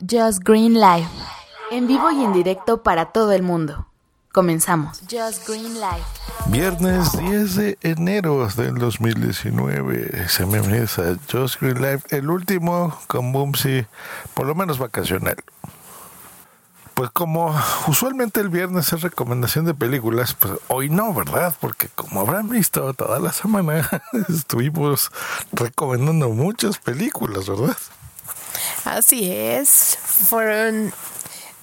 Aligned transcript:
Just 0.00 0.44
Green 0.44 0.74
Life. 0.74 1.10
En 1.72 1.88
vivo 1.88 2.12
y 2.12 2.22
en 2.22 2.32
directo 2.32 2.84
para 2.84 3.06
todo 3.06 3.32
el 3.32 3.42
mundo. 3.42 3.88
Comenzamos. 4.32 5.00
Just 5.10 5.48
Green 5.48 5.74
Life. 5.74 6.04
Viernes 6.46 7.18
10 7.18 7.54
de 7.56 7.78
enero 7.82 8.46
del 8.46 8.76
2019. 8.76 10.28
Se 10.28 10.46
me 10.46 10.58
a 10.58 11.16
Just 11.32 11.60
Green 11.60 11.82
Life, 11.82 12.16
el 12.16 12.30
último 12.30 12.96
con 13.08 13.32
Boomsy, 13.32 13.86
por 14.34 14.46
lo 14.46 14.54
menos 14.54 14.78
vacacional. 14.78 15.36
Pues 16.94 17.10
como 17.10 17.52
usualmente 17.88 18.40
el 18.40 18.50
viernes 18.50 18.92
es 18.92 19.02
recomendación 19.02 19.64
de 19.64 19.74
películas, 19.74 20.32
pues 20.34 20.52
hoy 20.68 20.90
no, 20.90 21.12
¿verdad? 21.12 21.56
Porque 21.60 21.88
como 21.88 22.20
habrán 22.20 22.48
visto, 22.48 22.94
toda 22.94 23.18
la 23.18 23.32
semana 23.32 23.88
estuvimos 24.28 25.10
recomendando 25.50 26.28
muchas 26.28 26.78
películas, 26.78 27.48
¿verdad? 27.48 27.76
Así 28.88 29.30
es, 29.30 29.98
fueron 30.00 30.94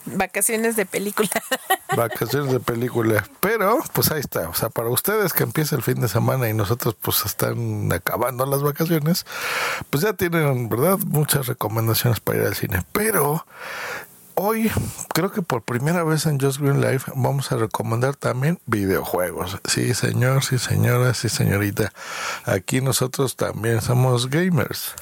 vacaciones 0.06 0.76
de 0.76 0.86
película. 0.86 1.30
Vacaciones 1.98 2.52
de 2.52 2.60
película. 2.60 3.28
Pero, 3.40 3.80
pues 3.94 4.12
ahí 4.12 4.20
está. 4.20 4.48
O 4.50 4.54
sea, 4.54 4.70
para 4.70 4.90
ustedes 4.90 5.34
que 5.34 5.42
empieza 5.42 5.76
el 5.76 5.82
fin 5.82 6.00
de 6.02 6.08
semana 6.08 6.50
y 6.50 6.54
nosotros 6.54 6.96
pues 7.02 7.26
están 7.26 7.92
acabando 7.92 8.46
las 8.46 8.62
vacaciones, 8.62 9.26
pues 9.90 10.04
ya 10.04 10.14
tienen, 10.14 10.70
¿verdad? 10.70 11.00
Muchas 11.00 11.48
recomendaciones 11.48 12.20
para 12.20 12.40
ir 12.42 12.46
al 12.46 12.56
cine. 12.56 12.86
Pero 12.92 13.44
hoy, 14.36 14.72
creo 15.12 15.32
que 15.32 15.42
por 15.42 15.64
primera 15.64 16.04
vez 16.04 16.28
en 16.28 16.40
Just 16.40 16.60
Green 16.60 16.80
Life, 16.80 17.12
vamos 17.16 17.52
a 17.52 17.58
recomendar 17.58 18.16
también 18.16 18.60
videojuegos. 18.68 19.58
Sí, 19.68 19.96
señor, 19.96 20.44
sí, 20.44 20.60
señora, 20.60 21.16
sí, 21.16 21.30
señorita. 21.30 21.92
Aquí 22.44 22.82
nosotros 22.82 23.36
también 23.36 23.82
somos 23.82 24.30
gamers. 24.30 24.94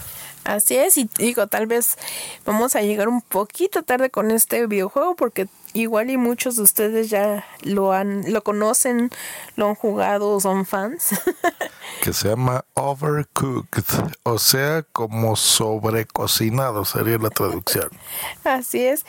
Así 0.44 0.76
es, 0.76 0.98
y 0.98 1.10
digo, 1.18 1.48
tal 1.48 1.68
vez 1.68 1.98
vamos 2.46 2.76
a 2.76 2.82
llegar 2.82 3.08
un 3.08 3.22
poquito 3.22 3.84
tarde 3.84 4.10
con 4.10 4.30
este 4.30 4.66
videojuego 4.68 5.16
porque 5.16 5.48
igual 5.74 6.10
y 6.10 6.18
muchos 6.18 6.58
de 6.58 6.64
ustedes 6.64 7.10
ya 7.10 7.46
lo 7.62 7.94
han 7.94 8.32
lo 8.32 8.44
conocen, 8.44 9.10
lo 9.56 9.70
han 9.70 9.76
jugado, 9.76 10.40
son 10.40 10.66
fans. 10.66 11.12
que 12.02 12.12
se 12.12 12.30
llama 12.30 12.66
Overcooked, 12.74 13.84
o 14.24 14.38
sea, 14.38 14.84
como 14.92 15.36
sobrecocinado 15.36 16.84
sería 16.84 17.18
la 17.18 17.30
traducción. 17.30 17.90
Así 18.44 18.84
es. 18.84 19.06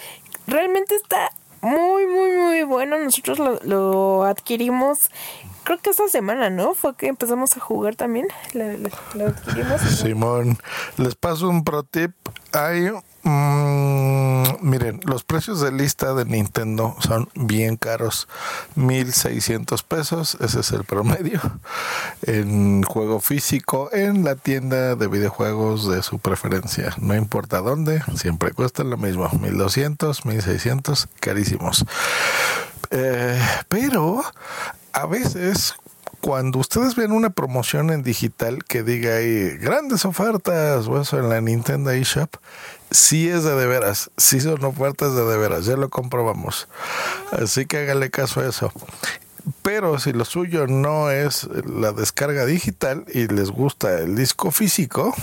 Realmente 0.47 0.95
está 0.95 1.31
muy, 1.61 2.07
muy, 2.07 2.31
muy 2.31 2.63
bueno. 2.63 2.98
Nosotros 2.98 3.39
lo, 3.39 3.61
lo 3.63 4.25
adquirimos 4.25 5.11
creo 5.65 5.79
que 5.79 5.91
esta 5.91 6.09
semana, 6.09 6.51
¿no? 6.51 6.75
Fue 6.75 6.95
que 6.95 7.09
empezamos 7.09 7.57
a 7.57 7.61
jugar 7.61 7.97
también. 7.97 8.29
Lo, 8.53 9.27
adquirimos. 9.27 9.81
Simón, 9.81 10.59
les 10.97 11.15
paso 11.15 11.48
un 11.48 11.65
pro 11.65 11.83
tip. 11.83 12.12
Hay, 12.53 12.91
mmm, 13.23 14.45
miren, 14.61 15.01
los 15.05 15.25
precios 15.25 15.61
de 15.61 15.73
lista 15.73 16.15
de 16.15 16.25
Nintendo 16.25 16.95
son 17.01 17.29
bien 17.35 17.77
caros. 17.77 18.29
1600 18.77 19.83
pesos, 19.83 20.37
ese 20.41 20.61
es 20.61 20.70
el 20.73 20.85
promedio. 20.85 21.41
En 22.23 22.83
juego 22.83 23.20
físico, 23.20 23.91
en 23.92 24.25
la 24.25 24.37
tienda 24.37 24.95
de 24.95 25.09
videojuegos 25.09 25.89
de 25.89 26.03
su 26.03 26.19
preferencia. 26.19 26.95
No 26.98 27.15
importa 27.15 27.61
dónde, 27.61 28.03
siempre 28.17 28.53
cuesta 28.53 28.85
lo 28.85 28.97
mismo. 28.97 29.29
1200, 29.31 30.27
1600, 30.27 31.09
carísimos. 31.20 31.85
Eh, 32.91 33.41
pero 33.69 34.23
a 34.95 35.06
veces 35.06 35.75
cuando 36.20 36.59
ustedes 36.59 36.95
ven 36.95 37.12
una 37.12 37.31
promoción 37.31 37.91
en 37.91 38.03
digital 38.03 38.64
que 38.64 38.83
diga 38.83 39.17
ahí 39.17 39.59
grandes 39.59 40.06
ofertas 40.06 40.86
o 40.86 40.98
eso 40.98 41.19
en 41.19 41.28
la 41.28 41.41
Nintendo 41.42 41.91
eShop, 41.91 42.36
sí 42.91 43.28
es 43.28 43.45
de 43.45 43.55
de 43.55 43.67
veras, 43.67 44.11
sí 44.17 44.41
son 44.41 44.64
ofertas 44.64 45.14
de 45.14 45.27
de 45.27 45.36
veras, 45.36 45.67
ya 45.67 45.77
lo 45.77 45.91
comprobamos. 45.91 46.69
Así 47.33 47.67
que 47.67 47.78
hágale 47.78 48.11
caso 48.11 48.41
a 48.41 48.48
eso. 48.48 48.73
Pero 49.62 49.98
si 49.98 50.12
lo 50.14 50.25
suyo 50.25 50.67
no 50.67 51.11
es 51.11 51.47
la 51.67 51.92
descarga 51.92 52.46
digital 52.46 53.05
y 53.13 53.27
les 53.27 53.51
gusta 53.51 53.98
el 53.98 54.17
disco 54.17 54.51
físico, 54.51 55.14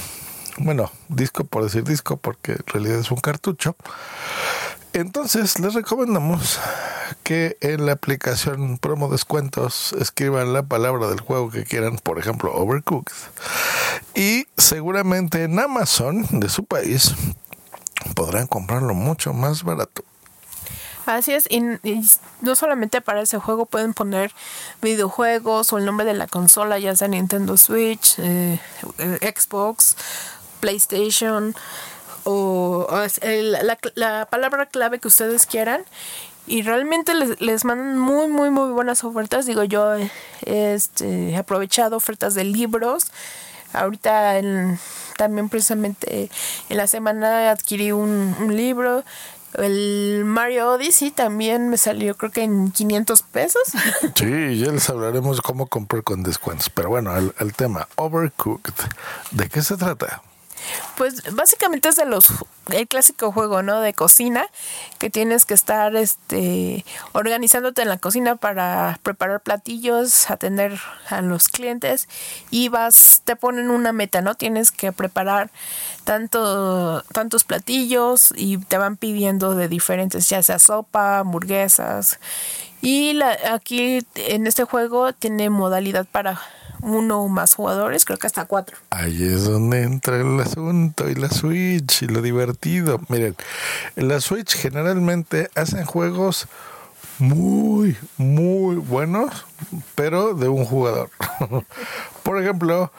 bueno, 0.58 0.92
disco 1.08 1.46
por 1.46 1.64
decir 1.64 1.84
disco 1.84 2.18
porque 2.18 2.52
en 2.52 2.68
realidad 2.68 3.00
es 3.00 3.10
un 3.10 3.20
cartucho, 3.20 3.76
entonces 4.94 5.60
les 5.60 5.74
recomendamos 5.74 6.60
que 7.24 7.58
en 7.62 7.86
la 7.86 7.94
aplicación 7.94 8.78
promo 8.78 9.10
descuentos 9.10 9.94
escriban 9.94 10.54
la 10.54 10.64
palabra 10.64 11.08
del 11.08 11.20
juego 11.20 11.50
que 11.50 11.64
quieran, 11.64 11.98
por 11.98 12.20
ejemplo, 12.20 12.54
Overcooked. 12.54 13.14
Y 14.16 14.48
seguramente 14.58 15.44
en 15.44 15.60
Amazon 15.60 16.26
de 16.32 16.50
su 16.50 16.66
país 16.66 17.14
podrán 18.16 18.48
comprarlo 18.48 18.94
mucho 18.94 19.34
más 19.34 19.64
barato. 19.64 20.04
Así 21.06 21.34
es, 21.34 21.48
y, 21.50 21.62
no 22.42 22.56
solamente 22.56 23.02
para 23.02 23.22
ese 23.22 23.40
juego 23.40 23.66
pueden 23.66 23.94
poner 23.94 24.32
videojuegos 24.82 25.74
o 25.74 25.78
el 25.78 25.86
nombre 25.86 26.06
de 26.06 26.14
la 26.14 26.28
consola, 26.28 26.78
ya 26.80 26.96
sea 26.96 27.08
Nintendo 27.08 27.58
Switch, 27.58 28.20
eh, 28.20 28.60
eh, 29.00 29.34
Xbox, 29.36 29.98
PlayStation 30.60 31.56
o, 32.24 32.88
la, 33.24 33.78
la, 33.96 34.26
palabra 34.26 34.66
clave 34.66 35.00
que 35.00 35.08
ustedes 35.08 35.46
quieran 35.46 35.84
y 36.48 36.62
realmente 36.64 37.14
les, 37.14 37.40
les, 37.42 37.66
mandan 37.66 37.98
muy 37.98 38.28
muy 38.28 38.50
muy 38.50 38.72
buenas 38.72 39.04
ofertas 39.04 39.46
digo 39.46 39.64
yo 39.64 39.94
este, 40.46 41.30
he 41.30 41.38
aprovechado 41.38 41.98
ofertas 41.98 42.34
de 42.34 42.44
libros 42.44 43.12
ahorita 43.74 44.42
también 45.18 45.50
precisamente 45.50 46.30
en 46.70 46.78
la 46.78 46.88
semana 46.88 47.52
adquirí 47.52 47.92
un, 47.92 48.36
libro 48.50 49.04
el 49.56 50.24
Mario 50.26 50.72
Odyssey 50.72 51.12
también 51.12 51.70
me 51.70 51.78
salió 51.78 52.16
creo 52.16 52.32
que 52.32 52.44
en 52.44 52.72
500 52.72 53.22
pesos. 53.24 53.62
Sí, 54.16 54.60
ya 54.60 54.72
les 54.72 54.90
hablaremos 54.90 55.42
cómo 55.42 55.66
comprar 55.66 56.04
con 56.04 56.24
descuentos. 56.24 56.70
Pero 56.70 56.88
bueno, 56.88 57.14
el 57.18 57.54
tema, 57.54 57.90
Overcooked, 57.98 58.74
¿de 59.32 59.50
qué 59.50 59.62
se 59.62 59.76
trata? 59.76 60.22
Pues 60.98 61.24
básicamente 61.34 61.90
es 61.90 61.96
de 61.96 62.06
los 62.06 62.28
el 62.70 62.88
clásico 62.88 63.32
juego, 63.32 63.64
¿no? 63.64 63.82
De 63.82 63.94
cocina 63.94 64.46
que 64.98 65.10
tienes 65.10 65.46
que 65.46 65.54
estar 65.54 65.96
este 65.96 66.86
organizándote 67.12 67.82
en 67.82 67.90
la 67.90 67.98
cocina 67.98 68.36
para 68.36 69.00
preparar 69.04 69.42
platillos, 69.42 70.30
atender 70.30 70.80
a 71.10 71.22
los 71.22 71.50
clientes 71.50 72.08
y 72.50 72.70
vas 72.70 73.22
te 73.26 73.36
ponen 73.36 73.70
una 73.70 73.94
meta, 73.94 74.22
¿no? 74.22 74.36
Tienes 74.36 74.72
que 74.72 74.92
preparar 74.92 75.52
tanto 76.04 77.02
tantos 77.14 77.44
platillos 77.44 78.34
y 78.36 78.58
te 78.58 78.78
van 78.78 78.98
pidiendo 78.98 79.56
de 79.56 79.68
diferentes, 79.68 80.30
ya 80.30 80.44
sea 80.44 80.60
sopa, 80.60 81.20
hamburguesas. 81.20 82.20
Y 82.82 83.14
la, 83.14 83.38
aquí 83.52 84.06
en 84.16 84.48
este 84.48 84.64
juego 84.64 85.14
tiene 85.14 85.50
modalidad 85.50 86.08
para 86.12 86.42
uno 86.82 87.24
o 87.24 87.28
más 87.28 87.56
jugadores, 87.56 88.06
creo 88.06 88.18
que 88.18 88.28
hasta 88.28 88.46
cuatro. 88.46 88.78
Ahí 88.90 89.24
es 89.24 89.46
donde 89.46 89.84
entra 89.84 90.20
el 90.20 90.40
asunto 90.40 91.10
y 91.10 91.16
la 91.16 91.30
Switch 91.30 92.04
y 92.04 92.08
lo 92.08 92.22
divertido. 92.22 93.00
Miren, 93.08 93.36
en 93.96 94.08
la 94.08 94.20
Switch 94.22 94.56
generalmente 94.56 95.50
hacen 95.56 95.86
juegos 95.86 96.48
muy, 97.20 97.98
muy 98.18 98.78
buenos, 98.78 99.46
pero 99.96 100.34
de 100.34 100.50
un 100.50 100.66
jugador. 100.66 101.10
Por 102.24 102.42
ejemplo, 102.42 102.92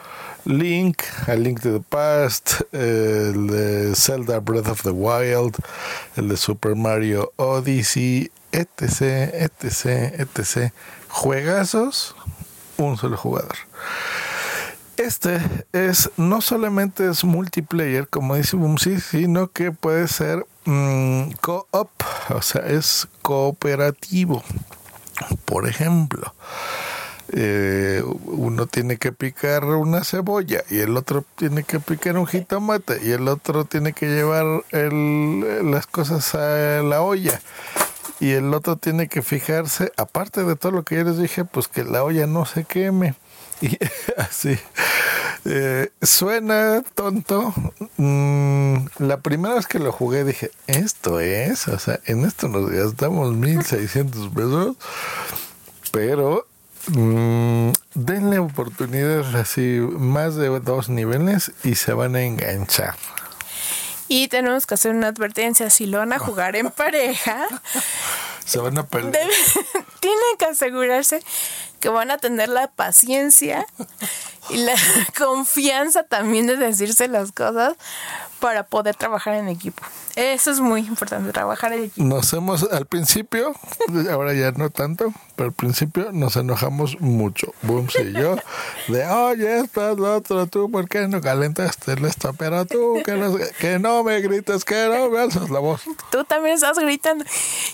Link, 0.45 1.01
A 1.27 1.35
Link 1.35 1.61
to 1.61 1.73
the 1.73 1.83
Past, 1.87 2.61
el 2.71 3.47
de 3.47 3.93
Zelda 3.95 4.39
Breath 4.39 4.67
of 4.67 4.81
the 4.83 4.91
Wild, 4.91 5.55
el 6.15 6.29
de 6.29 6.37
Super 6.37 6.75
Mario 6.75 7.33
Odyssey, 7.35 8.31
etc, 8.51 9.33
etc, 9.33 10.19
etc. 10.19 10.73
Juegazos 11.09 12.15
un 12.77 12.97
solo 12.97 13.17
jugador. 13.17 13.55
Este 14.97 15.41
es 15.71 16.11
no 16.17 16.41
solamente 16.41 17.09
es 17.09 17.23
multiplayer, 17.23 18.07
como 18.07 18.35
dice 18.35 18.55
Bumsy, 18.55 18.99
sino 18.99 19.47
que 19.47 19.71
puede 19.71 20.07
ser 20.07 20.45
mm, 20.65 21.31
co-op, 21.41 21.89
o 22.29 22.41
sea, 22.43 22.61
es 22.67 23.07
cooperativo. 23.23 24.43
Por 25.45 25.67
ejemplo, 25.67 26.33
eh, 27.29 28.03
uno 28.25 28.67
tiene 28.67 28.97
que 28.97 29.11
picar 29.11 29.65
una 29.65 30.03
cebolla 30.03 30.63
y 30.69 30.79
el 30.79 30.95
otro 30.95 31.25
tiene 31.35 31.63
que 31.63 31.79
picar 31.79 32.17
un 32.17 32.27
jitomate 32.27 32.99
y 33.03 33.11
el 33.11 33.27
otro 33.27 33.65
tiene 33.65 33.93
que 33.93 34.05
llevar 34.05 34.45
las 34.71 35.87
cosas 35.87 36.35
a 36.35 36.83
la 36.83 37.01
olla 37.01 37.41
y 38.19 38.31
el 38.31 38.53
otro 38.53 38.77
tiene 38.77 39.07
que 39.07 39.21
fijarse, 39.21 39.91
aparte 39.97 40.43
de 40.43 40.55
todo 40.55 40.71
lo 40.71 40.83
que 40.83 40.97
ya 40.97 41.03
les 41.03 41.17
dije, 41.17 41.45
pues 41.45 41.67
que 41.67 41.83
la 41.83 42.03
olla 42.03 42.27
no 42.27 42.45
se 42.45 42.63
queme. 42.63 43.15
Y 43.63 43.79
así. 44.17 44.59
Eh, 45.45 45.89
suena 46.01 46.83
tonto. 46.95 47.53
Mm, 47.95 48.87
la 48.99 49.21
primera 49.21 49.55
vez 49.55 49.67
que 49.67 49.79
lo 49.79 49.93
jugué 49.93 50.25
dije, 50.25 50.51
esto 50.67 51.21
es, 51.21 51.69
o 51.69 51.79
sea, 51.79 51.99
en 52.05 52.25
esto 52.25 52.49
nos 52.49 52.69
gastamos 52.69 53.33
1600 53.33 54.33
pesos, 54.33 54.75
pero 55.91 56.45
mm, 56.87 57.69
denle 57.93 58.39
oportunidades 58.39 59.33
así, 59.33 59.79
más 59.91 60.35
de 60.35 60.47
dos 60.59 60.89
niveles 60.89 61.53
y 61.63 61.75
se 61.75 61.93
van 61.93 62.15
a 62.17 62.21
enganchar. 62.23 62.95
Y 64.09 64.27
tenemos 64.27 64.65
que 64.65 64.73
hacer 64.73 64.91
una 64.91 65.07
advertencia, 65.07 65.69
si 65.69 65.85
lo 65.85 65.99
van 65.99 66.11
a 66.11 66.19
jugar 66.19 66.57
en 66.57 66.69
pareja, 66.69 67.47
Se 68.45 68.59
van 68.59 68.77
a 68.77 68.85
pelear. 68.85 69.29
Tienen 70.03 70.37
que 70.37 70.45
asegurarse 70.45 71.23
que 71.79 71.87
van 71.87 72.11
a 72.11 72.17
tener 72.17 72.49
la 72.49 72.67
paciencia 72.67 73.65
y 74.49 74.57
la 74.57 74.75
confianza 75.17 76.03
también 76.03 76.45
de 76.45 76.57
decirse 76.57 77.07
las 77.07 77.31
cosas 77.31 77.75
para 78.41 78.65
poder 78.65 78.97
trabajar 78.97 79.35
en 79.35 79.47
equipo. 79.47 79.81
Eso 80.17 80.51
es 80.51 80.59
muy 80.59 80.81
importante, 80.81 81.31
trabajar 81.31 81.71
en 81.71 81.85
equipo. 81.85 82.05
Nos 82.05 82.33
hemos, 82.33 82.63
al 82.63 82.85
principio, 82.85 83.53
ahora 84.11 84.33
ya 84.33 84.51
no 84.51 84.69
tanto, 84.69 85.13
pero 85.35 85.49
al 85.49 85.55
principio 85.55 86.11
nos 86.11 86.35
enojamos 86.35 86.99
mucho, 86.99 87.53
Booms 87.61 87.95
y 87.95 88.13
yo, 88.13 88.35
de 88.87 89.05
oye, 89.07 89.59
estás 89.59 89.97
lo 89.97 90.15
otro, 90.15 90.47
tú, 90.47 90.69
¿por 90.69 90.87
qué 90.87 91.07
no 91.07 91.21
calentaste 91.21 91.93
el 91.93 92.05
esto? 92.05 92.33
Pero 92.33 92.65
tú, 92.65 93.01
que 93.05 93.13
no, 93.13 93.35
que 93.59 93.79
no 93.79 94.03
me 94.03 94.21
grites, 94.21 94.63
que 94.65 94.87
no 94.89 95.09
me 95.09 95.19
alzas 95.19 95.49
la 95.49 95.59
voz. 95.59 95.81
Tú 96.11 96.23
también 96.23 96.55
estás 96.55 96.77
gritando. 96.77 97.25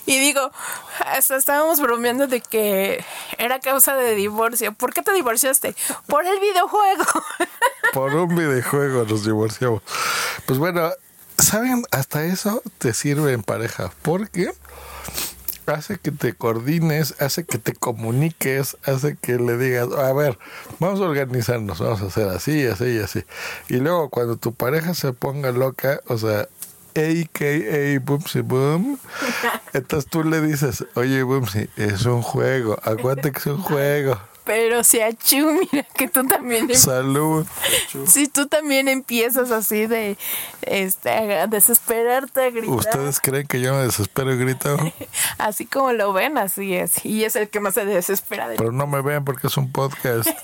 Y 0.06 0.18
digo, 0.18 0.50
hasta 1.06 1.36
estábamos 1.36 1.80
bromeando 1.80 2.26
de 2.26 2.40
que 2.40 3.04
era 3.38 3.60
causa 3.60 3.94
de 3.94 4.14
divorcio. 4.14 4.72
¿Por 4.72 4.92
qué 4.92 5.02
te 5.02 5.12
divorciaste? 5.12 5.74
Por 6.06 6.26
el 6.26 6.38
videojuego. 6.40 7.04
Por 7.92 8.14
un 8.14 8.34
videojuego 8.34 9.04
nos 9.04 9.24
divorciamos. 9.24 9.82
Pues 10.46 10.58
bueno, 10.58 10.90
¿saben? 11.38 11.84
Hasta 11.90 12.24
eso 12.24 12.62
te 12.78 12.94
sirve 12.94 13.32
en 13.32 13.42
pareja, 13.42 13.92
porque 14.02 14.52
hace 15.70 15.98
que 15.98 16.10
te 16.10 16.34
coordines, 16.34 17.14
hace 17.20 17.44
que 17.44 17.58
te 17.58 17.74
comuniques, 17.74 18.76
hace 18.84 19.16
que 19.16 19.38
le 19.38 19.56
digas, 19.56 19.88
a 19.92 20.12
ver, 20.12 20.38
vamos 20.78 21.00
a 21.00 21.04
organizarnos, 21.04 21.78
vamos 21.78 22.02
a 22.02 22.06
hacer 22.06 22.28
así, 22.28 22.66
así 22.66 22.84
y 22.84 22.98
así. 22.98 23.24
Y 23.68 23.76
luego 23.76 24.10
cuando 24.10 24.36
tu 24.36 24.54
pareja 24.54 24.94
se 24.94 25.12
ponga 25.12 25.52
loca, 25.52 26.00
o 26.06 26.18
sea, 26.18 26.48
AKA 26.94 28.00
Boomsy 28.04 28.40
Boom, 28.40 28.98
entonces 29.72 30.10
tú 30.10 30.24
le 30.24 30.40
dices, 30.40 30.84
oye 30.94 31.22
Boomsy, 31.22 31.68
es 31.76 32.04
un 32.06 32.22
juego, 32.22 32.78
acuérdate 32.82 33.32
que 33.32 33.38
es 33.38 33.46
un 33.46 33.62
juego. 33.62 34.18
Pero 34.44 34.82
si 34.84 35.00
achú, 35.00 35.60
mira 35.72 35.86
que 35.94 36.08
tú 36.08 36.26
también 36.26 36.70
em- 36.70 36.76
Salud. 36.76 37.46
si 38.06 38.28
tú 38.28 38.46
también 38.46 38.88
empiezas 38.88 39.50
así 39.50 39.86
de 39.86 40.16
este 40.62 41.10
a 41.10 41.46
desesperarte, 41.46 42.44
a 42.44 42.50
gritar, 42.50 42.74
¿Ustedes 42.74 43.20
creen 43.20 43.46
que 43.46 43.60
yo 43.60 43.74
me 43.74 43.82
desespero 43.82 44.32
y 44.32 44.38
grito? 44.38 44.76
así 45.38 45.66
como 45.66 45.92
lo 45.92 46.12
ven, 46.12 46.38
así 46.38 46.74
es. 46.74 47.04
Y 47.04 47.24
es 47.24 47.36
el 47.36 47.48
que 47.48 47.60
más 47.60 47.74
se 47.74 47.84
desespera 47.84 48.48
de 48.48 48.56
Pero 48.56 48.72
no 48.72 48.86
me 48.86 49.02
vean 49.02 49.24
porque 49.24 49.46
es 49.46 49.56
un 49.56 49.70
podcast. 49.70 50.28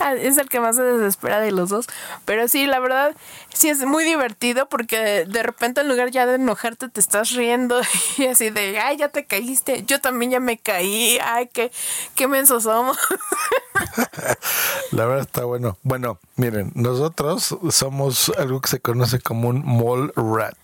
Es 0.18 0.38
el 0.38 0.48
que 0.48 0.60
más 0.60 0.76
se 0.76 0.82
desespera 0.82 1.40
de 1.40 1.52
los 1.52 1.70
dos. 1.70 1.86
Pero 2.24 2.48
sí, 2.48 2.66
la 2.66 2.78
verdad, 2.78 3.14
sí 3.52 3.68
es 3.68 3.84
muy 3.84 4.04
divertido 4.04 4.68
porque 4.68 5.24
de 5.26 5.42
repente 5.42 5.80
en 5.80 5.88
lugar 5.88 6.10
ya 6.10 6.26
de 6.26 6.36
enojarte 6.36 6.88
te 6.88 7.00
estás 7.00 7.32
riendo 7.32 7.80
y 8.18 8.26
así 8.26 8.50
de, 8.50 8.78
ay, 8.78 8.96
ya 8.96 9.08
te 9.08 9.24
caíste, 9.24 9.84
yo 9.86 10.00
también 10.00 10.32
ya 10.32 10.40
me 10.40 10.58
caí, 10.58 11.18
ay, 11.22 11.48
qué, 11.52 11.70
qué 12.14 12.28
mensos 12.28 12.64
somos. 12.64 12.98
La 14.92 15.06
verdad 15.06 15.22
está 15.22 15.44
bueno. 15.44 15.78
Bueno, 15.82 16.18
miren, 16.36 16.72
nosotros 16.74 17.56
somos 17.70 18.32
algo 18.38 18.60
que 18.60 18.68
se 18.68 18.80
conoce 18.80 19.20
como 19.20 19.48
un 19.48 19.64
mall 19.64 20.12
rat. 20.14 20.56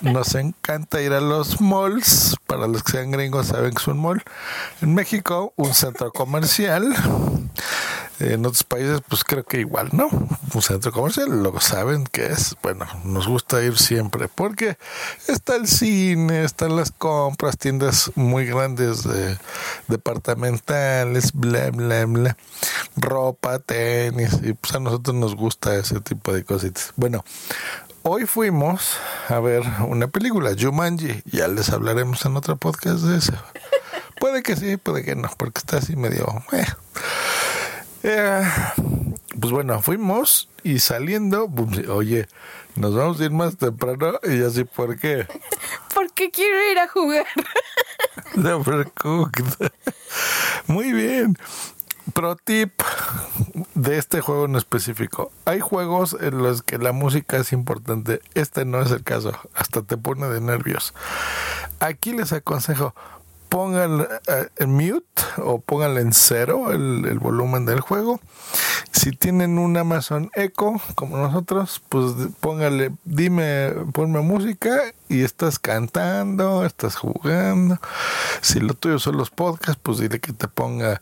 Nos 0.00 0.34
encanta 0.34 1.02
ir 1.02 1.12
a 1.12 1.20
los 1.20 1.60
malls. 1.60 2.36
Para 2.46 2.66
los 2.66 2.82
que 2.82 2.92
sean 2.92 3.10
gringos 3.10 3.48
saben 3.48 3.72
que 3.72 3.82
es 3.82 3.88
un 3.88 4.00
mall. 4.00 4.22
En 4.80 4.94
México, 4.94 5.52
un 5.56 5.74
centro 5.74 6.12
comercial. 6.12 6.94
En 8.32 8.46
otros 8.46 8.64
países, 8.64 9.00
pues 9.06 9.22
creo 9.22 9.44
que 9.44 9.60
igual, 9.60 9.90
¿no? 9.92 10.08
Un 10.08 10.62
centro 10.62 10.92
comercial, 10.92 11.28
luego 11.42 11.60
saben 11.60 12.04
que 12.04 12.26
es. 12.26 12.56
Bueno, 12.62 12.86
nos 13.04 13.28
gusta 13.28 13.62
ir 13.62 13.76
siempre 13.76 14.28
porque 14.28 14.78
está 15.28 15.56
el 15.56 15.68
cine, 15.68 16.44
están 16.44 16.74
las 16.74 16.90
compras, 16.90 17.58
tiendas 17.58 18.10
muy 18.14 18.46
grandes 18.46 19.04
de 19.04 19.36
departamentales, 19.88 21.32
bla, 21.32 21.70
bla, 21.70 22.06
bla. 22.06 22.36
Ropa, 22.96 23.58
tenis, 23.58 24.38
y 24.42 24.54
pues 24.54 24.74
a 24.74 24.80
nosotros 24.80 25.14
nos 25.14 25.34
gusta 25.36 25.74
ese 25.76 26.00
tipo 26.00 26.32
de 26.32 26.44
cositas. 26.44 26.92
Bueno, 26.96 27.24
hoy 28.02 28.26
fuimos 28.26 28.96
a 29.28 29.38
ver 29.40 29.62
una 29.86 30.08
película, 30.08 30.52
Jumanji. 30.58 31.22
Ya 31.26 31.48
les 31.48 31.70
hablaremos 31.70 32.24
en 32.24 32.36
otro 32.36 32.56
podcast 32.56 33.00
de 33.00 33.18
eso. 33.18 33.34
Puede 34.18 34.42
que 34.42 34.56
sí, 34.56 34.76
puede 34.78 35.04
que 35.04 35.14
no, 35.14 35.30
porque 35.36 35.58
está 35.58 35.78
así 35.78 35.96
medio. 35.96 36.42
eh. 36.52 36.64
Eh, 38.06 38.42
pues 39.40 39.50
bueno, 39.50 39.80
fuimos 39.80 40.50
y 40.62 40.78
saliendo, 40.80 41.48
bum, 41.48 41.72
oye, 41.88 42.28
nos 42.76 42.94
vamos 42.94 43.18
a 43.18 43.24
ir 43.24 43.30
más 43.30 43.56
temprano 43.56 44.18
y 44.22 44.42
así, 44.42 44.64
¿por 44.64 44.98
qué? 44.98 45.26
Porque 45.94 46.30
quiero 46.30 46.70
ir 46.70 46.78
a 46.78 46.88
jugar. 46.88 47.26
Muy 50.66 50.92
bien. 50.92 51.38
Pro 52.12 52.36
tip 52.36 52.82
de 53.74 53.96
este 53.96 54.20
juego 54.20 54.44
en 54.44 54.56
específico. 54.56 55.32
Hay 55.46 55.60
juegos 55.60 56.14
en 56.20 56.42
los 56.42 56.62
que 56.62 56.76
la 56.76 56.92
música 56.92 57.38
es 57.38 57.52
importante. 57.52 58.20
Este 58.34 58.66
no 58.66 58.82
es 58.82 58.90
el 58.90 59.02
caso. 59.02 59.32
Hasta 59.54 59.80
te 59.80 59.96
pone 59.96 60.28
de 60.28 60.42
nervios. 60.42 60.92
Aquí 61.80 62.12
les 62.12 62.34
aconsejo 62.34 62.94
pongan 63.54 64.00
eh, 64.26 64.48
en 64.56 64.72
mute 64.72 65.22
o 65.36 65.60
pónganle 65.60 66.00
en 66.00 66.12
cero 66.12 66.72
el, 66.72 67.04
el 67.06 67.20
volumen 67.20 67.64
del 67.64 67.78
juego. 67.78 68.18
Si 68.90 69.12
tienen 69.12 69.58
un 69.58 69.76
Amazon 69.76 70.28
Echo 70.34 70.72
como 70.96 71.18
nosotros, 71.18 71.80
pues 71.88 72.14
póngale, 72.40 72.90
dime, 73.04 73.70
ponme 73.92 74.22
música 74.22 74.82
y 75.08 75.22
estás 75.22 75.60
cantando, 75.60 76.64
estás 76.64 76.96
jugando. 76.96 77.78
Si 78.40 78.58
lo 78.58 78.74
tuyo 78.74 78.98
son 78.98 79.18
los 79.18 79.30
podcasts, 79.30 79.80
pues 79.80 79.98
dile 79.98 80.18
que 80.18 80.32
te 80.32 80.48
ponga 80.48 81.00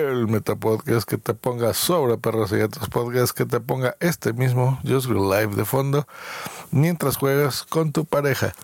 el 0.00 0.26
Metapodcast, 0.28 1.08
que 1.08 1.18
te 1.18 1.34
ponga 1.34 1.74
sobre 1.74 2.18
perros 2.18 2.52
y 2.52 2.58
gatos 2.58 2.88
podcast, 2.88 3.36
que 3.36 3.44
te 3.44 3.60
ponga 3.60 3.96
este 4.00 4.32
mismo 4.32 4.78
Just 4.86 5.06
Go 5.06 5.34
Live 5.34 5.56
de 5.56 5.64
fondo 5.64 6.06
mientras 6.70 7.16
juegas 7.16 7.64
con 7.64 7.92
tu 7.92 8.04
pareja. 8.04 8.54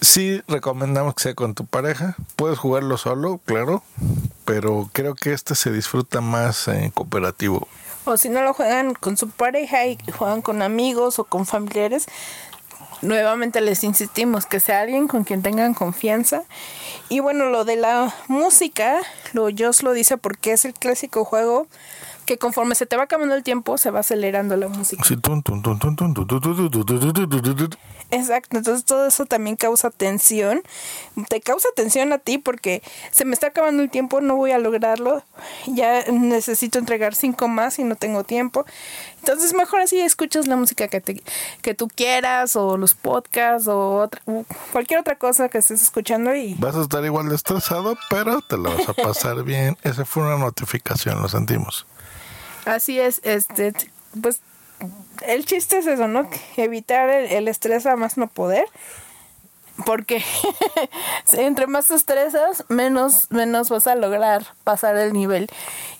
Sí 0.00 0.42
recomendamos 0.48 1.14
que 1.14 1.22
sea 1.22 1.34
con 1.34 1.54
tu 1.54 1.66
pareja. 1.66 2.16
Puedes 2.36 2.58
jugarlo 2.58 2.96
solo, 2.98 3.40
claro, 3.44 3.82
pero 4.44 4.90
creo 4.92 5.14
que 5.14 5.32
este 5.32 5.54
se 5.54 5.70
disfruta 5.72 6.20
más 6.20 6.68
en 6.68 6.90
cooperativo. 6.90 7.66
O 8.04 8.16
si 8.18 8.28
no 8.28 8.42
lo 8.42 8.52
juegan 8.52 8.94
con 8.94 9.16
su 9.16 9.30
pareja 9.30 9.86
y 9.86 9.98
juegan 10.16 10.42
con 10.42 10.60
amigos 10.60 11.18
o 11.18 11.24
con 11.24 11.46
familiares, 11.46 12.06
nuevamente 13.02 13.60
les 13.60 13.84
insistimos 13.84 14.46
que 14.46 14.60
sea 14.60 14.80
alguien 14.80 15.08
con 15.08 15.24
quien 15.24 15.42
tengan 15.42 15.74
confianza. 15.74 16.44
Y 17.08 17.20
bueno, 17.20 17.46
lo 17.46 17.64
de 17.64 17.76
la 17.76 18.14
música, 18.28 19.00
lo 19.32 19.48
Joss 19.56 19.82
lo 19.82 19.92
dice 19.92 20.16
porque 20.16 20.52
es 20.52 20.64
el 20.64 20.74
clásico 20.74 21.24
juego 21.24 21.66
que 22.24 22.38
conforme 22.38 22.74
se 22.74 22.86
te 22.86 22.96
va 22.96 23.04
acabando 23.04 23.34
el 23.34 23.42
tiempo, 23.42 23.76
se 23.78 23.90
va 23.90 24.00
acelerando 24.00 24.56
la 24.56 24.68
música. 24.68 25.02
Exacto, 28.10 28.58
entonces 28.58 28.84
todo 28.84 29.06
eso 29.06 29.26
también 29.26 29.56
causa 29.56 29.90
tensión. 29.90 30.62
Te 31.28 31.40
causa 31.40 31.68
tensión 31.74 32.12
a 32.12 32.18
ti 32.18 32.38
porque 32.38 32.82
se 33.10 33.24
me 33.24 33.32
está 33.34 33.48
acabando 33.48 33.82
el 33.82 33.90
tiempo, 33.90 34.20
no 34.20 34.36
voy 34.36 34.52
a 34.52 34.58
lograrlo. 34.58 35.22
Ya 35.66 36.04
necesito 36.10 36.78
entregar 36.78 37.14
cinco 37.14 37.48
más 37.48 37.78
y 37.78 37.84
no 37.84 37.96
tengo 37.96 38.24
tiempo. 38.24 38.64
Entonces 39.26 39.54
mejor 39.54 39.80
así 39.80 39.98
escuchas 40.00 40.46
la 40.46 40.54
música 40.56 40.86
que, 40.88 41.00
te, 41.00 41.22
que 41.62 41.72
tú 41.74 41.88
quieras 41.88 42.56
o 42.56 42.76
los 42.76 42.92
podcasts 42.92 43.66
o 43.68 43.96
otra- 44.02 44.20
cualquier 44.70 45.00
otra 45.00 45.16
cosa 45.16 45.48
que 45.48 45.56
estés 45.56 45.80
escuchando 45.80 46.34
y 46.34 46.54
Vas 46.58 46.76
a 46.76 46.82
estar 46.82 47.02
igual 47.06 47.30
de 47.30 47.34
estresado, 47.34 47.96
pero 48.10 48.42
te 48.42 48.58
lo 48.58 48.64
vas 48.76 48.86
a 48.86 48.92
pasar 48.92 49.42
bien. 49.44 49.78
Esa 49.82 50.04
fue 50.04 50.24
una 50.24 50.36
notificación, 50.36 51.22
lo 51.22 51.30
sentimos. 51.30 51.86
así 52.66 53.00
es, 53.00 53.22
este, 53.24 53.72
pues 54.20 54.40
el 55.26 55.46
chiste 55.46 55.78
es 55.78 55.86
eso, 55.86 56.06
¿no? 56.06 56.28
Evitar 56.58 57.08
el, 57.08 57.32
el 57.32 57.48
estrés 57.48 57.86
a 57.86 57.96
más 57.96 58.18
no 58.18 58.26
poder. 58.28 58.66
Porque 59.86 60.22
entre 61.32 61.66
más 61.66 61.88
te 61.88 61.94
estresas, 61.94 62.64
menos, 62.68 63.28
menos 63.30 63.70
vas 63.70 63.86
a 63.88 63.94
lograr 63.96 64.46
pasar 64.62 64.96
el 64.96 65.12
nivel. 65.12 65.48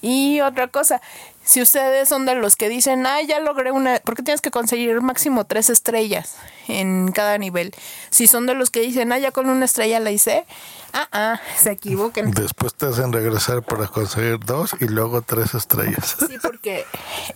Y 0.00 0.40
otra 0.43 0.69
cosa, 0.69 1.00
si 1.45 1.61
ustedes 1.61 2.09
son 2.09 2.25
de 2.25 2.35
los 2.35 2.57
que 2.57 2.69
dicen, 2.69 3.07
ah, 3.07 3.21
ya 3.21 3.39
logré 3.39 3.71
una, 3.71 4.01
porque 4.03 4.23
tienes 4.23 4.41
que 4.41 4.51
conseguir 4.51 5.01
máximo 5.03 5.45
tres 5.45 5.69
estrellas 5.69 6.37
en 6.69 7.13
cada 7.13 7.37
nivel. 7.37 7.75
Si 8.09 8.27
son 8.27 8.47
de 8.47 8.55
los 8.55 8.71
que 8.71 8.81
dicen, 8.81 9.13
ah, 9.13 9.19
ya 9.19 9.31
con 9.31 9.51
una 9.51 9.67
estrella 9.67 10.01
la 10.01 10.11
hice, 10.11 10.47
ah, 10.95 11.07
ah, 11.13 11.41
se 11.57 11.73
equivoquen. 11.73 12.31
Después 12.31 12.75
te 12.75 12.87
hacen 12.87 13.13
regresar 13.13 13.63
para 13.63 13.89
conseguir 13.89 14.41
dos 14.41 14.75
y 14.81 14.87
luego 14.87 15.21
tres 15.21 15.55
estrellas. 15.55 16.17
Sí, 16.19 16.39
porque 16.41 16.87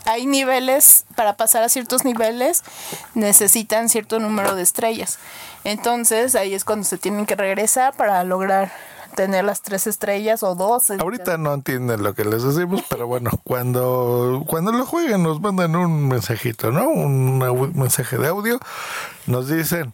hay 0.06 0.24
niveles, 0.24 1.04
para 1.14 1.36
pasar 1.36 1.62
a 1.62 1.68
ciertos 1.68 2.06
niveles 2.06 2.64
necesitan 3.14 3.90
cierto 3.90 4.18
número 4.18 4.54
de 4.54 4.62
estrellas. 4.62 5.18
Entonces 5.64 6.34
ahí 6.34 6.54
es 6.54 6.64
cuando 6.64 6.84
se 6.84 6.96
tienen 6.96 7.26
que 7.26 7.36
regresar 7.36 7.94
para 7.94 8.24
lograr 8.24 8.72
tener 9.18 9.44
las 9.44 9.62
tres 9.62 9.88
estrellas 9.88 10.44
o 10.44 10.54
dos. 10.54 10.92
Ahorita 10.92 11.38
no 11.38 11.52
entienden 11.52 12.04
lo 12.04 12.14
que 12.14 12.24
les 12.24 12.44
decimos, 12.44 12.84
pero 12.88 13.08
bueno, 13.08 13.32
cuando, 13.42 14.44
cuando 14.46 14.70
lo 14.70 14.86
jueguen 14.86 15.24
nos 15.24 15.40
mandan 15.40 15.74
un 15.74 16.06
mensajito, 16.06 16.70
¿no? 16.70 16.88
Un 16.88 17.40
mensaje 17.74 18.16
de 18.16 18.28
audio. 18.28 18.60
Nos 19.26 19.48
dicen, 19.48 19.92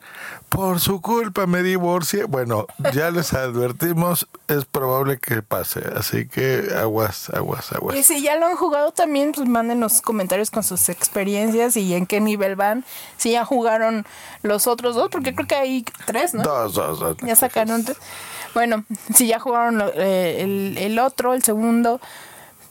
por 0.50 0.78
su 0.78 1.00
culpa 1.00 1.46
me 1.46 1.62
divorcié. 1.62 2.24
Bueno, 2.24 2.66
ya 2.92 3.10
les 3.10 3.32
advertimos, 3.32 4.28
es 4.46 4.66
probable 4.66 5.18
que 5.18 5.42
pase. 5.42 5.80
Así 5.96 6.28
que 6.28 6.68
aguas, 6.78 7.30
aguas, 7.30 7.72
aguas. 7.72 7.96
Y 7.96 8.02
si 8.02 8.22
ya 8.22 8.36
lo 8.36 8.46
han 8.46 8.56
jugado 8.56 8.92
también, 8.92 9.32
pues 9.32 9.48
manden 9.48 9.80
los 9.80 10.02
comentarios 10.02 10.50
con 10.50 10.62
sus 10.62 10.90
experiencias 10.90 11.78
y 11.78 11.94
en 11.94 12.06
qué 12.06 12.20
nivel 12.20 12.56
van. 12.56 12.84
Si 13.16 13.32
ya 13.32 13.44
jugaron 13.46 14.06
los 14.42 14.66
otros 14.66 14.94
dos, 14.94 15.08
porque 15.10 15.34
creo 15.34 15.48
que 15.48 15.56
hay 15.56 15.84
tres, 16.04 16.34
¿no? 16.34 16.42
Dos, 16.42 16.74
dos, 16.74 17.00
dos. 17.00 17.16
Ya 17.22 17.34
sacaron. 17.34 17.84
Bueno, 18.54 18.84
si 19.18 19.26
ya 19.26 19.38
jugaron 19.38 19.82
eh, 19.94 20.36
el, 20.40 20.78
el 20.78 20.98
otro, 20.98 21.34
el 21.34 21.42
segundo. 21.42 22.00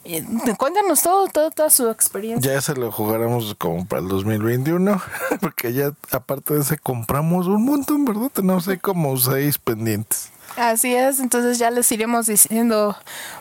Eh, 0.06 0.22
cuéntanos 0.58 1.02
todo, 1.02 1.28
toda 1.28 1.70
su 1.70 1.88
experiencia. 1.88 2.52
Ya 2.52 2.60
se 2.60 2.74
lo 2.74 2.92
jugaremos 2.92 3.54
como 3.54 3.86
para 3.86 4.02
el 4.02 4.08
2021, 4.08 5.00
porque 5.40 5.72
ya 5.72 5.92
aparte 6.10 6.54
de 6.54 6.60
ese 6.60 6.78
compramos 6.78 7.46
un 7.46 7.64
montón, 7.64 8.04
¿verdad? 8.04 8.30
Tenemos 8.32 8.68
ahí 8.68 8.76
como 8.76 9.16
seis 9.16 9.56
pendientes. 9.58 10.30
Así 10.56 10.94
es, 10.94 11.20
entonces 11.20 11.58
ya 11.58 11.70
les 11.70 11.90
iremos 11.90 12.26
diciendo 12.26 12.96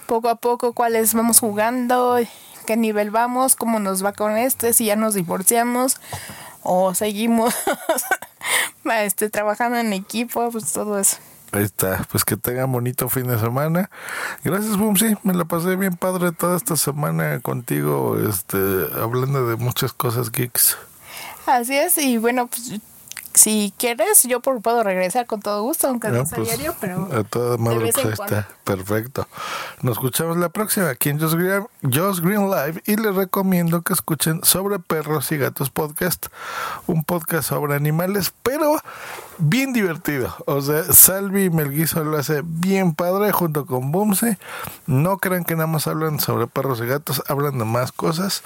poco 0.08 0.30
a 0.30 0.36
poco 0.36 0.74
cuáles 0.74 1.14
vamos 1.14 1.42
jugando, 1.42 2.18
qué 2.66 2.78
nivel 2.78 3.12
vamos, 3.12 3.56
cómo 3.56 3.80
nos 3.80 4.04
va 4.04 4.14
con 4.14 4.38
este, 4.38 4.74
si 4.74 4.86
ya 4.86 4.96
nos 4.96 5.14
divorciamos 5.14 5.98
o 6.64 6.96
seguimos 6.96 7.54
este, 8.86 9.30
trabajando 9.30 9.78
en 9.78 9.92
equipo, 9.92 10.50
pues 10.50 10.72
todo 10.72 10.98
eso. 10.98 11.18
Ahí 11.54 11.64
está, 11.64 12.06
pues 12.12 12.26
que 12.26 12.36
tengan 12.36 12.72
bonito 12.72 13.10
fin 13.10 13.28
de 13.28 13.40
semana. 13.40 13.90
Gracias, 14.44 14.76
Bumsy, 14.76 15.16
me 15.24 15.34
la 15.34 15.46
pasé 15.46 15.76
bien 15.76 15.96
padre 15.96 16.32
toda 16.32 16.58
esta 16.58 16.76
semana 16.76 17.40
contigo, 17.42 18.18
este, 18.28 18.58
hablando 19.00 19.48
de 19.48 19.56
muchas 19.56 19.94
cosas 19.94 20.32
geeks. 20.32 20.78
Así 21.46 21.78
es, 21.78 21.98
y 22.00 22.18
bueno, 22.18 22.48
pues 22.48 22.82
si 23.34 23.74
quieres, 23.78 24.24
yo 24.24 24.42
puedo 24.42 24.84
regresar 24.84 25.26
con 25.26 25.42
todo 25.42 25.64
gusto, 25.64 25.88
aunque 25.88 26.10
no, 26.10 26.26
sea 26.26 26.38
pues, 26.38 26.50
diario, 26.50 26.76
pero. 26.80 27.10
A 27.12 27.24
toda 27.24 27.58
madre, 27.58 27.92
pues 27.94 28.06
está. 28.06 28.48
Perfecto. 28.64 29.28
Nos 29.82 29.94
escuchamos 29.94 30.38
la 30.38 30.50
próxima 30.50 30.90
aquí 30.90 31.10
en 31.10 31.20
Just 31.20 31.36
Green, 31.36 31.66
Just 31.82 32.20
Green 32.20 32.50
Live 32.50 32.82
y 32.86 32.96
les 32.96 33.16
recomiendo 33.16 33.82
que 33.82 33.94
escuchen 33.94 34.44
sobre 34.44 34.80
perros 34.80 35.32
y 35.32 35.38
gatos 35.38 35.70
podcast, 35.72 36.28
un 36.86 37.04
podcast 37.04 37.50
sobre 37.50 37.76
animales, 37.76 38.34
pero 38.44 38.80
bien 39.38 39.74
divertido. 39.74 40.36
O 40.46 40.62
sea, 40.62 40.84
Salvi 40.84 41.50
Melguizo 41.50 42.04
lo 42.04 42.18
hace 42.18 42.42
bien 42.44 42.94
padre 42.94 43.32
junto 43.32 43.66
con 43.66 43.92
Bumse. 43.92 44.38
No 44.86 45.18
crean 45.18 45.44
que 45.44 45.56
nada 45.56 45.68
más 45.68 45.88
hablan 45.88 46.20
sobre 46.20 46.48
perros 46.48 46.82
y 46.82 46.86
gatos, 46.86 47.24
hablan 47.28 47.58
de 47.58 47.66
más 47.66 47.92
cosas. 47.92 48.44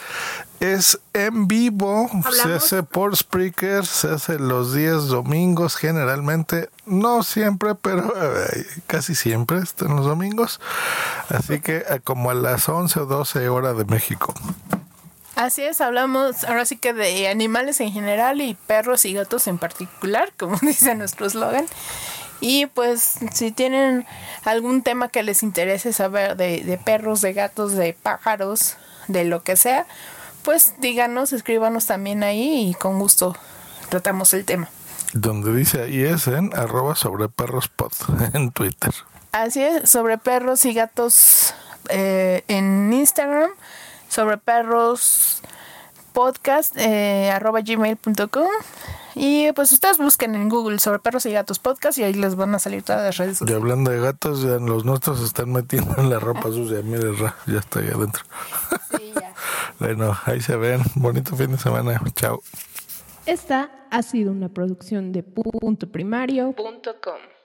Es 0.60 1.00
en 1.14 1.48
vivo, 1.48 2.10
se 2.32 2.54
hace 2.54 2.84
por 2.84 3.16
Spreaker, 3.16 3.86
se 3.86 4.10
hace 4.10 4.40
los 4.40 4.74
días 4.74 5.08
domingos 5.08 5.76
generalmente, 5.76 6.70
no 6.86 7.22
siempre, 7.22 7.76
pero 7.76 8.12
eh, 8.16 8.66
casi 8.88 9.14
siempre 9.14 9.60
están 9.60 9.96
los 9.96 10.06
domingos. 10.06 10.60
Así 11.30 11.60
que 11.60 11.78
eh, 11.78 12.02
como 12.04 12.32
a 12.32 12.34
las 12.34 12.68
11 12.68 13.02
o 13.02 13.06
12 13.06 13.50
horas 13.50 13.78
de 13.78 13.86
México. 13.86 14.34
Así 15.38 15.62
es, 15.62 15.82
hablamos 15.82 16.44
ahora 16.46 16.66
sí 16.66 16.78
que 16.78 16.94
de 16.94 17.28
animales 17.28 17.80
en 17.80 17.92
general 17.92 18.42
y 18.42 18.56
perros 18.56 19.06
y 19.06 19.14
gatos 19.14 19.46
en 19.46 19.60
particular, 19.60 20.34
como 20.36 20.58
dice 20.64 20.96
nuestro 20.96 21.28
eslogan. 21.28 21.68
Y 22.40 22.66
pues 22.66 23.20
si 23.32 23.52
tienen 23.52 24.08
algún 24.46 24.82
tema 24.82 25.10
que 25.10 25.22
les 25.22 25.44
interese 25.44 25.94
saber 25.94 26.38
de, 26.38 26.64
de, 26.64 26.80
perros, 26.80 27.22
de 27.22 27.34
gatos, 27.34 27.74
de 27.74 27.94
pájaros, 27.94 28.78
de 29.08 29.26
lo 29.26 29.44
que 29.44 29.56
sea, 29.58 29.86
pues 30.42 30.74
díganos, 30.80 31.32
escríbanos 31.34 31.86
también 31.86 32.24
ahí 32.24 32.72
y 32.72 32.74
con 32.74 32.98
gusto 32.98 33.38
tratamos 33.90 34.34
el 34.34 34.44
tema. 34.44 34.70
Donde 35.14 35.54
dice 35.54 35.84
ahí 35.84 36.02
es 36.02 36.26
en 36.26 36.52
arroba 36.58 36.96
sobre 36.96 37.30
perros 37.30 37.68
pod 37.68 37.92
en 38.34 38.50
Twitter. 38.50 38.92
Así 39.34 39.62
es, 39.62 39.88
sobre 39.88 40.18
perros 40.18 40.66
y 40.66 40.74
gatos 40.74 41.54
eh, 41.90 42.44
en 42.48 42.92
Instagram 42.92 43.52
sobre 44.10 44.38
perros 44.38 45.42
podcast 46.14 46.76
eh, 46.78 47.30
arroba 47.30 47.62
gmail.com 47.62 48.48
y 49.20 49.52
pues 49.54 49.72
ustedes 49.72 49.98
busquen 49.98 50.36
en 50.36 50.48
Google 50.48 50.78
sobre 50.80 51.00
perros 51.00 51.26
y 51.26 51.32
gatos 51.32 51.58
podcast 51.58 51.98
y 51.98 52.04
ahí 52.04 52.14
les 52.14 52.36
van 52.36 52.54
a 52.54 52.60
salir 52.60 52.84
todas 52.84 53.04
las 53.04 53.18
redes 53.18 53.40
sociales. 53.40 53.60
Y 53.60 53.64
hablando 53.64 53.90
de 53.90 54.00
gatos, 54.00 54.44
ya 54.44 54.60
los 54.60 54.86
nuestros 54.86 55.20
se 55.20 55.26
están 55.26 55.52
metiendo 55.52 55.96
en 55.98 56.12
la 56.12 56.20
ropa 56.20 56.50
sucia. 56.50 56.82
Mire, 56.84 57.16
ya 57.48 57.60
está 57.60 57.80
ahí 57.80 57.88
adentro. 57.88 58.24
Sí, 58.96 59.12
ya. 59.16 59.34
bueno, 59.80 60.16
ahí 60.26 60.40
se 60.42 60.56
ven. 60.56 60.82
Bonito 60.96 61.36
fin 61.36 61.52
de 61.52 61.58
semana. 61.58 62.00
Chao. 62.14 62.44
Esta 63.26 63.72
ha 63.90 64.04
sido 64.04 64.32
una 64.32 64.50
producción 64.50 65.12
de 65.12 65.24
puntoprimario.com. 65.24 67.37